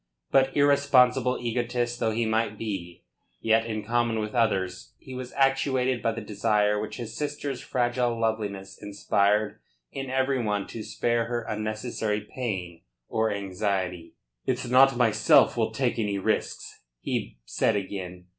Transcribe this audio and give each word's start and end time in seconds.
But 0.31 0.57
irresponsible 0.57 1.37
egotist 1.39 1.99
though 1.99 2.09
he 2.09 2.25
might 2.25 2.57
be, 2.57 3.03
yet 3.39 3.67
in 3.67 3.83
common 3.85 4.17
with 4.17 4.33
others 4.33 4.93
he 4.97 5.13
was 5.13 5.31
actuated 5.33 6.01
by 6.01 6.11
the 6.11 6.21
desire 6.21 6.79
which 6.79 6.97
his 6.97 7.15
sister's 7.15 7.61
fragile 7.61 8.19
loveliness 8.19 8.81
inspired 8.81 9.59
in 9.91 10.09
every 10.09 10.41
one 10.41 10.65
to 10.69 10.81
spare 10.81 11.25
her 11.25 11.43
unnecessary 11.47 12.21
pain 12.21 12.81
or 13.09 13.31
anxiety. 13.31 14.15
"It's 14.47 14.67
not 14.67 14.97
myself 14.97 15.55
will 15.55 15.69
take 15.71 15.99
any 15.99 16.17
risks," 16.17 16.81
he 17.01 17.37
said 17.45 17.75
again. 17.75 18.25